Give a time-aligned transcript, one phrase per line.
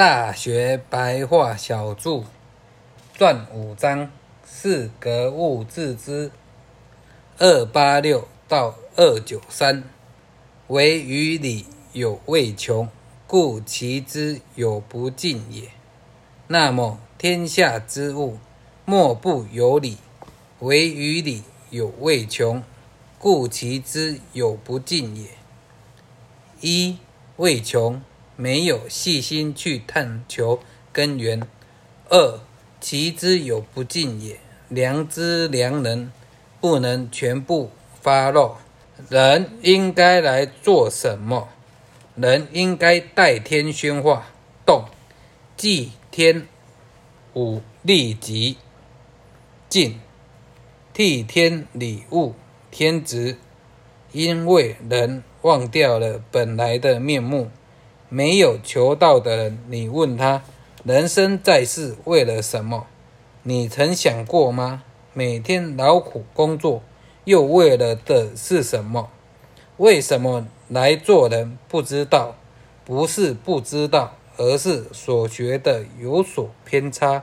[0.00, 2.24] 大学白话小注，
[3.12, 4.10] 传五章，
[4.46, 6.30] 四格物致之，
[7.36, 9.84] 二八六到二九三，
[10.68, 12.88] 唯于理有未穷，
[13.26, 15.68] 故其之有不尽也。
[16.46, 18.38] 那么天下之物，
[18.86, 19.98] 莫不有理，
[20.60, 22.62] 唯于理有未穷，
[23.18, 25.28] 故其之有不尽也。
[26.62, 26.96] 一
[27.36, 28.00] 未穷。
[28.40, 30.60] 没有细心去探求
[30.92, 31.46] 根源。
[32.08, 32.40] 二，
[32.80, 34.40] 其之有不尽也。
[34.70, 36.10] 良知良能
[36.58, 38.56] 不能全部发露。
[39.10, 41.50] 人应该来做什么？
[42.16, 44.28] 人应该代天宣化，
[44.64, 44.84] 动，
[45.56, 46.46] 祭天
[47.34, 48.56] 武立即
[49.68, 50.00] 进，
[50.94, 52.34] 替天礼物
[52.70, 53.36] 天职。
[54.12, 57.50] 因为人忘掉了本来的面目。
[58.12, 60.42] 没有求道的人，你问他
[60.82, 62.88] 人生在世为了什么？
[63.44, 64.82] 你曾想过吗？
[65.14, 66.82] 每天劳苦工作，
[67.22, 69.10] 又为了的是什么？
[69.76, 71.56] 为什么来做人？
[71.68, 72.34] 不知道，
[72.84, 77.22] 不是不知道，而是所学的有所偏差。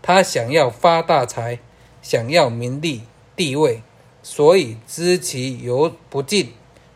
[0.00, 1.58] 他想要发大财，
[2.00, 3.02] 想要名利
[3.34, 3.82] 地位，
[4.22, 6.52] 所以知其有不尽。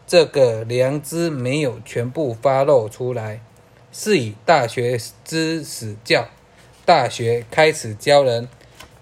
[0.06, 3.41] 这个良知没有全部发露出来，
[3.91, 6.28] 是以大学之始教。
[6.84, 8.46] 大学开始教人，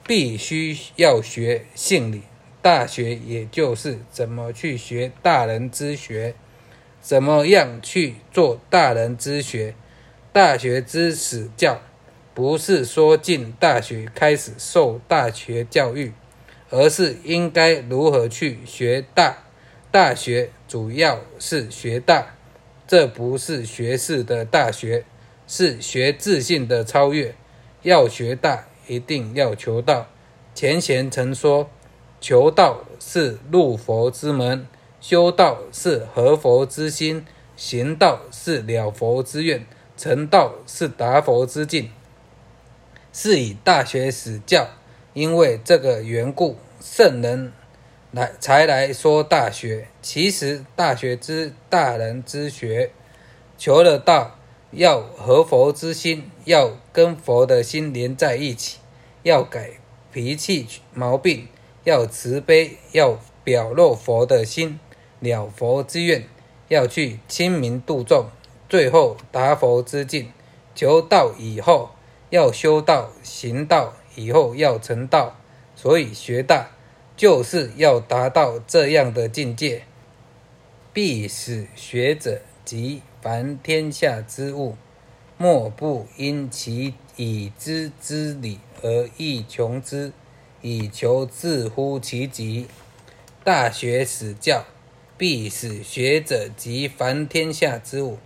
[0.06, 2.22] 必须要学性理。
[2.62, 6.36] 大学也就是怎么去学大人之学，
[7.00, 9.75] 怎么样去做大人之学。
[10.33, 11.83] 大学之始教，
[12.33, 16.12] 不是说进大学开始受大学教育，
[16.70, 19.39] 而是应该如何去学大。
[19.91, 22.34] 大学主要是学大，
[22.89, 25.05] 这不是学士的大学，
[25.47, 27.34] 是学自信的超越。
[27.83, 30.06] 要学大，一定要求道。
[30.55, 31.69] 前贤曾说
[32.23, 34.66] ：“求道是入佛之门，
[34.99, 39.66] 修道是合佛之心，行道是了佛之愿，
[39.99, 41.91] 成道是达佛之境。”
[43.12, 44.69] 是以大学始教，
[45.12, 47.53] 因为这个缘故，圣人。
[48.12, 52.91] 来才来说大学，其实大学之大人之学，
[53.56, 54.37] 求了道，
[54.71, 58.81] 要合佛之心，要跟佛的心连在一起，
[59.22, 59.71] 要改
[60.12, 61.49] 脾气毛病，
[61.84, 64.78] 要慈悲，要表露佛的心，
[65.21, 66.25] 了佛之愿，
[66.69, 68.27] 要去亲民度众，
[68.69, 70.31] 最后达佛之境。
[70.75, 71.93] 求道以后，
[72.28, 75.39] 要修道行道，以后要成道，
[75.75, 76.69] 所以学大。
[77.17, 79.84] 就是要达到这样的境界，
[80.93, 84.77] 必使学者及凡天下之物，
[85.37, 90.12] 莫不因其已知之理而欲穷之，
[90.61, 92.67] 以求自乎其极。
[93.45, 94.65] 大学始教，
[95.19, 98.19] 必使学者及凡天下之物，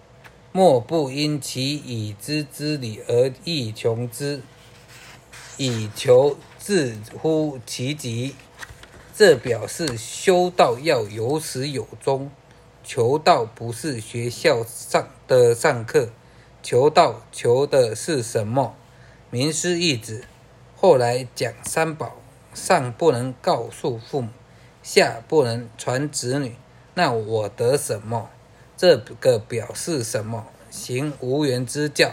[0.53, 4.41] 莫不因其已知之理而欲穷之，
[5.57, 8.35] 以求自乎其极。
[9.19, 12.31] 这表示修道要有始有终，
[12.85, 16.11] 求道不是学校上的上课，
[16.63, 18.75] 求道求的是什么？
[19.31, 20.25] 名师一指，
[20.77, 22.17] 后来讲三宝，
[22.53, 24.29] 上不能告诉父母，
[24.83, 26.55] 下不能传子女，
[26.93, 28.29] 那我得什么？
[28.77, 30.45] 这个表示什么？
[30.71, 32.13] 行无缘之教，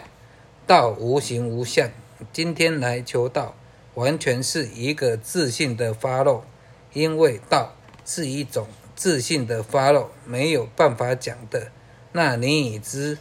[0.65, 1.91] 道无形无相。
[2.31, 3.55] 今天来求道，
[3.95, 6.45] 完全是一个自信的发露。
[6.93, 7.73] 因为道
[8.05, 11.71] 是一种自信的发露，没有办法讲的。
[12.11, 13.17] 那你已知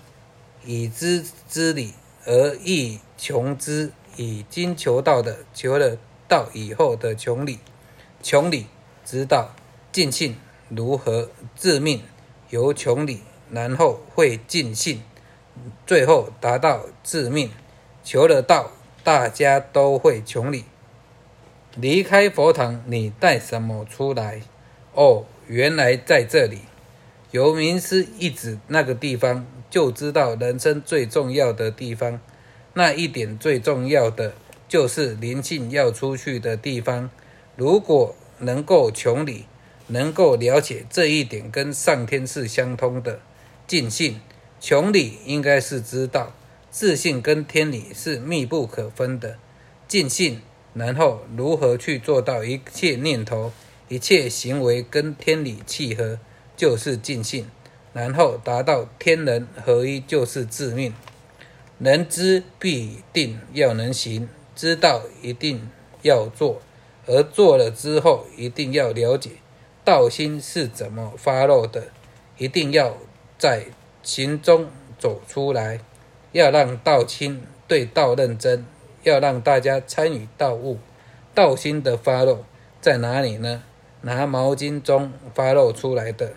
[0.65, 1.95] 已知之理
[2.25, 5.97] 而欲穷之，已经求道的，求了
[6.29, 7.59] 道以后的穷理，
[8.23, 8.67] 穷理
[9.05, 9.55] 知道
[9.91, 10.37] 尽信
[10.69, 12.03] 如何致命，
[12.51, 15.03] 由穷理然后会尽信，
[15.87, 17.51] 最后达到致命。
[18.05, 18.73] 求了道，
[19.05, 20.65] 大家都会穷理。
[21.77, 24.43] 离开佛堂，你带什么出来？
[24.93, 26.59] 哦，原来在这里。
[27.31, 32.21] 由名师一指那个地方，就知道人生最重要的地方。
[32.75, 34.35] 那一点最重要的，
[34.69, 37.09] 就是灵性要出去的地方。
[37.57, 39.47] 如果能够穷理，
[39.87, 43.21] 能够了解这一点，跟上天是相通的。
[43.67, 44.21] 尽信，
[44.61, 46.35] 穷理应该是知道，
[46.71, 49.39] 自信跟天理是密不可分的。
[49.89, 50.43] 尽信。
[50.75, 53.53] 然后如何去做到一切念头、
[53.89, 56.19] 一切行为跟天理契合，
[56.57, 57.45] 就是尽兴；
[57.93, 60.95] 然后达到天人合一，就是致命。
[61.79, 65.69] 能知必定要能行，知道一定
[66.03, 66.63] 要做，
[67.07, 69.31] 而做了之后一定要了解
[69.85, 71.89] 道心是怎么发露的，
[72.39, 72.97] 一定要
[73.37, 73.67] 在
[74.03, 75.81] 行中走出来，
[76.31, 78.65] 要让道亲对道认真，
[79.03, 80.79] 要让大家参与道悟。
[81.35, 82.45] 道心的发露
[82.81, 83.63] 在哪里呢？
[84.03, 86.33] 拿毛巾中发露出来的，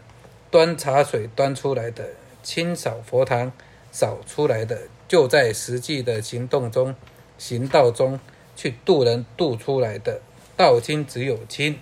[0.51, 2.09] 端茶水端出来的，
[2.43, 3.51] 清扫佛堂
[3.91, 4.81] 扫出来的。
[5.07, 6.95] 就在实际的行动中，
[7.37, 8.19] 行道中
[8.55, 10.21] 去渡人渡出来的
[10.55, 11.77] 道心只有亲，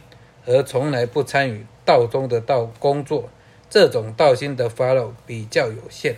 [0.46, 3.30] 而从来不参与道中的道工作，
[3.70, 6.16] 这种道心的发露比较有限，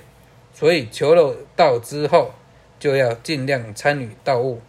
[0.54, 2.32] 所以求了道之后，
[2.86, 4.62] 就要尽量参与道务，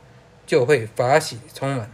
[0.46, 1.92] 就会法喜充满。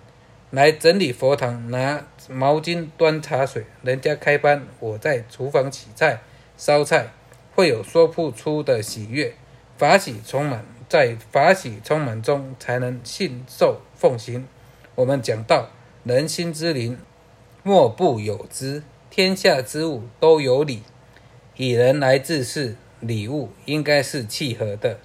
[0.51, 6.21] 来整理佛堂，拿毛巾端茶水，人家开班，我在厨房洗菜
[6.57, 7.09] 烧菜，
[7.57, 9.35] 会有说不出的喜悦。
[9.77, 14.47] 法喜充满，在法喜充满中，才能信受奉行。
[14.95, 15.71] 我们讲到
[16.05, 16.97] 人心之灵，
[17.65, 18.85] 莫不有之。
[19.11, 20.85] 天下之物都有理，
[21.57, 25.01] 以人来自是礼物，应该是契合的，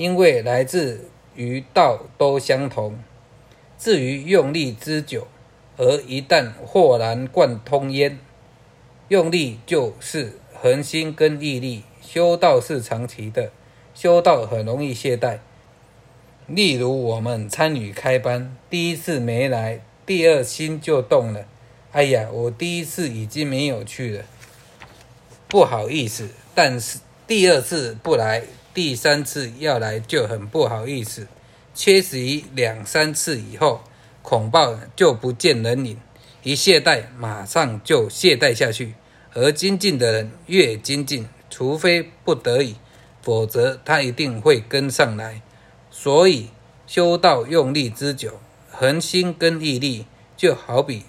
[0.00, 2.98] 因为来自于道都相同。
[3.78, 5.28] 至于用力之久，
[5.76, 8.18] 而一旦豁然贯通焉，
[9.08, 13.50] 用力就是恒心跟毅力，修道是长期的。
[13.92, 15.40] 修道很容易懈怠，
[16.46, 21.44] 例如我们参与开班，第一次没来，第二心就动了。
[21.92, 24.24] 哎呀，我第一次已经没有去了，
[25.46, 26.30] 不好意思。
[26.54, 31.26] 但是第二次不来，第三次要来就很不好意思。
[31.74, 33.82] 缺席两三次以后，
[34.22, 35.98] 恐怕就不见人影，
[36.42, 38.94] 一懈怠，马上就懈怠下去。
[39.32, 42.76] 而精进的人越精进，除非不得已。
[43.22, 45.42] 否则他一定会跟上来，
[45.90, 46.48] 所以
[46.86, 48.40] 修道用力之久，
[48.70, 50.06] 恒心跟毅力，
[50.38, 51.04] 就好比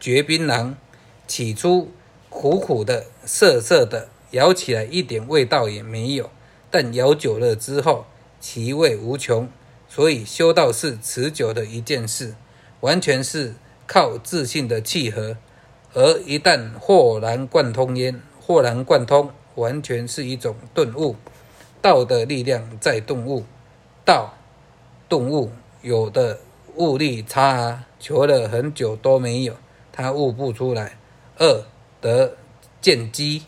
[0.00, 0.72] 嚼槟榔，
[1.26, 1.90] 起初
[2.30, 6.30] 苦苦的、涩涩的，咬起来一点味道也没有，
[6.70, 8.06] 但咬久了之后，
[8.40, 9.48] 其味无穷。
[9.88, 12.36] 所以修道是持久的一件事，
[12.78, 13.54] 完全是
[13.88, 15.36] 靠自信的契合，
[15.94, 21.16] 而一旦豁然贯通焉，豁然贯通，完全是一种顿悟。
[21.82, 23.44] 道的力量在顿悟，
[24.04, 24.34] 道
[25.08, 25.50] 顿悟
[25.82, 26.38] 有的
[26.76, 29.56] 悟力差啊，求了很久都没有，
[29.90, 30.98] 他悟不出来。
[31.38, 31.64] 二
[32.00, 32.36] 得
[32.80, 33.42] 见机，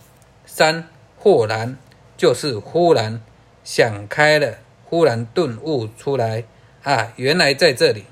[0.44, 0.88] 三
[1.19, 1.78] 豁然，
[2.22, 3.20] 就是忽然
[3.64, 6.44] 想开了，忽然顿悟出来
[6.84, 8.04] 啊，原来在这里。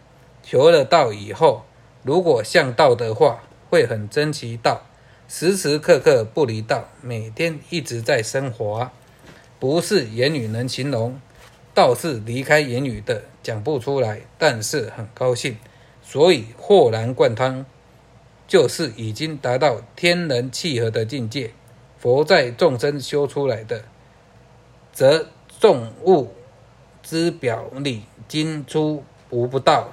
[0.42, 1.62] 求了道以后，
[2.02, 4.84] 如果向道的话，会很珍惜道，
[5.28, 8.90] 时时刻刻不离道，每天一直在生活。
[9.60, 11.20] 不是言语能形容，
[11.72, 15.56] 道是离开言语的讲不出来，但是很高兴，
[16.02, 17.64] 所以豁然贯通，
[18.48, 21.52] 就是已经达到天人契合的境界。
[21.96, 23.84] 佛在众生修出来的，
[24.92, 25.26] 则
[25.58, 26.32] 众物
[27.02, 29.92] 之表里精出无不道，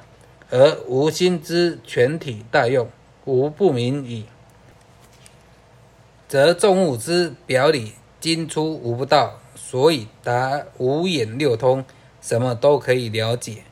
[0.49, 2.89] 而无心之全体大用
[3.25, 4.25] 无不明矣。
[6.27, 9.39] 则众物之表里精出无不道。
[9.59, 11.83] 所以达五眼六通，
[12.21, 13.63] 什么都可以了解；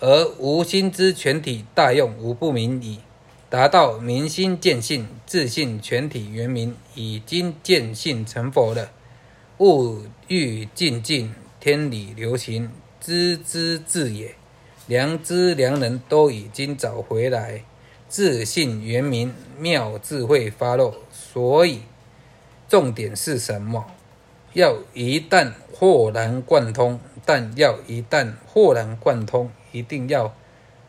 [0.00, 3.00] 而无心之全体大用，无不明矣。
[3.48, 8.90] 达到明心见性，自信全体圆明，已经见性成佛了。
[9.64, 14.34] 物欲尽尽，天理流行，知之至也。
[14.86, 17.64] 良知良人都已经找回来，
[18.06, 20.92] 自信圆明，妙智慧发露。
[21.10, 21.80] 所以
[22.68, 23.86] 重点是什么？
[24.52, 30.36] 要一旦豁然贯通，但要一旦豁然贯通，一定要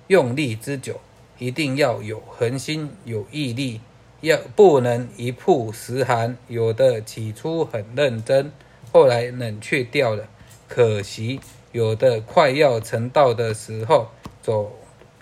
[0.08, 1.00] 用力之久，
[1.40, 3.80] 一定要有恒心、有毅力，
[4.20, 6.38] 要不能一曝十寒。
[6.50, 8.52] 有的起初很认真，
[8.96, 10.26] 后来冷却掉了，
[10.70, 11.42] 可惜；
[11.74, 14.08] 有的快要成道的时候，
[14.42, 14.72] 走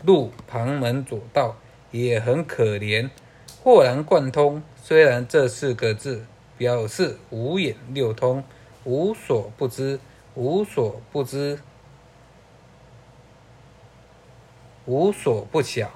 [0.03, 1.57] 路旁门左道，
[1.89, 3.09] 也很可怜。
[3.63, 6.27] 豁然贯通，虽然这四个字。
[6.55, 8.43] 表示五眼六通，
[8.83, 9.99] 无所不知，
[10.35, 11.59] 无所不知，
[14.85, 15.89] 无所不晓。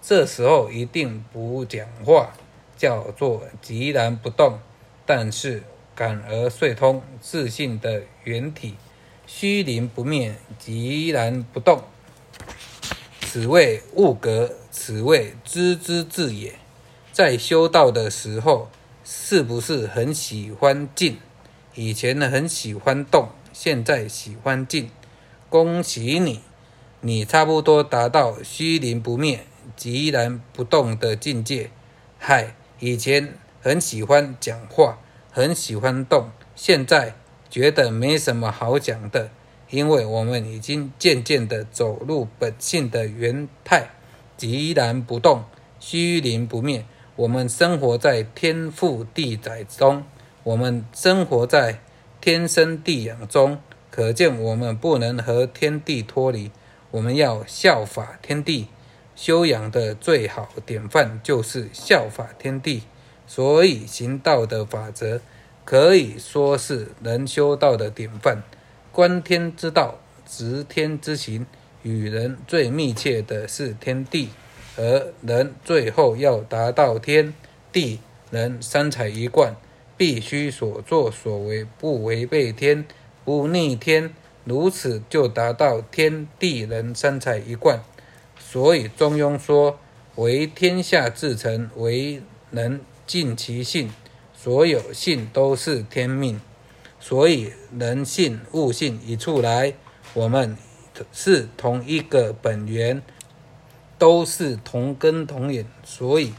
[0.00, 2.32] 这时候一定不讲话，
[2.76, 4.60] 叫做寂然不动。
[5.04, 5.64] 但是
[5.94, 8.74] 感而遂通，自信的原体，
[9.26, 11.82] 虚灵不灭，寂然不动。
[13.20, 16.54] 此谓物格，此谓知之至也。
[17.12, 18.70] 在修道的时候。
[19.06, 21.18] 是不是很喜欢静？
[21.74, 24.88] 以前很喜欢动，现在喜欢静，
[25.50, 26.40] 恭喜你，
[27.02, 29.44] 你差不多达到虚灵不灭、
[29.76, 31.70] 寂然不动的境界。
[32.18, 34.98] 嗨，以前很喜欢讲话，
[35.36, 37.16] 很喜欢动，现在
[37.50, 39.30] 觉得没什么好讲的，
[39.68, 43.90] 因为我们已经渐渐地走入本性的原态，
[44.38, 45.42] 寂然不动，
[45.80, 46.84] 虚灵不灭。
[47.16, 50.04] 我们生活在天赋地载中，
[50.44, 51.80] 我们生活在
[52.20, 53.58] 天生地养中，
[53.90, 56.52] 可见我们不能和天地脱离。
[56.92, 58.68] 我们要效法天地，
[59.16, 62.84] 修养的最好典范就是效法天地。
[63.26, 65.20] 所以行道的法则
[65.64, 68.42] 可以说是人修道的典范。
[68.92, 71.46] 观天之道，执天之行，
[71.82, 74.28] 与人最密切的是天地。
[74.76, 77.32] 而人最后要达到天
[77.72, 78.00] 地
[78.30, 79.54] 人三才一贯，
[79.96, 82.84] 必须所作所为不违背天，
[83.24, 84.12] 不逆天，
[84.44, 87.80] 如此就达到天地人三才一贯。
[88.36, 89.78] 所以中庸说
[90.16, 93.90] ：“为天下至诚，为人尽其性。
[94.34, 96.40] 所有性都是天命。
[97.00, 99.74] 所以人性、物性一处来，
[100.14, 100.56] 我们
[101.12, 103.02] 是同一个本源。”
[103.96, 106.34] 都是同根同源，所以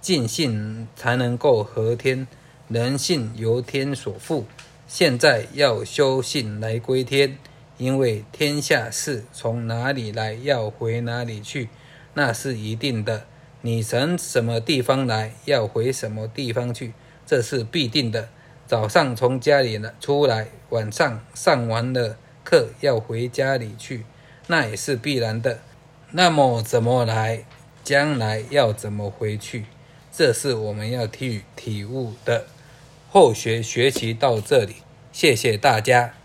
[0.00, 2.26] 尽性才能够合天。
[2.68, 4.46] 人性由天所赋，
[4.86, 7.36] 现在要修性来归天，
[7.78, 11.68] 因为天下事从哪里来，要回哪里去，
[12.14, 13.26] 那是一定的。
[13.62, 16.94] 你从什么地方来，要回什么地方去，
[17.26, 18.28] 这是必定的。
[18.66, 24.04] 早上从家里呢出来，晚上上完了课要回家里去，
[24.46, 25.60] 那也是必然的。
[26.12, 27.44] 那么怎么来？
[27.82, 29.64] 将来要怎么回去？
[30.12, 32.44] 这是我们要体体悟的。
[33.08, 34.76] 后学学习到这里，
[35.12, 36.19] 谢谢大家。